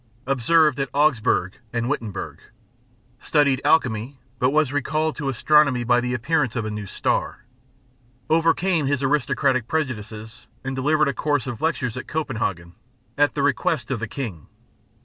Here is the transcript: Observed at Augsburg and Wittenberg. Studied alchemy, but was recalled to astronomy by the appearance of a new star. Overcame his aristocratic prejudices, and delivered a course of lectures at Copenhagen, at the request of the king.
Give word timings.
Observed 0.25 0.79
at 0.79 0.89
Augsburg 0.95 1.59
and 1.71 1.87
Wittenberg. 1.87 2.39
Studied 3.19 3.61
alchemy, 3.63 4.17
but 4.39 4.49
was 4.49 4.73
recalled 4.73 5.15
to 5.17 5.29
astronomy 5.29 5.83
by 5.83 6.01
the 6.01 6.15
appearance 6.15 6.55
of 6.55 6.65
a 6.65 6.71
new 6.71 6.87
star. 6.87 7.43
Overcame 8.27 8.87
his 8.87 9.03
aristocratic 9.03 9.67
prejudices, 9.67 10.47
and 10.63 10.75
delivered 10.75 11.07
a 11.07 11.13
course 11.13 11.45
of 11.45 11.61
lectures 11.61 11.97
at 11.97 12.07
Copenhagen, 12.07 12.73
at 13.15 13.35
the 13.35 13.43
request 13.43 13.91
of 13.91 13.99
the 13.99 14.07
king. 14.07 14.47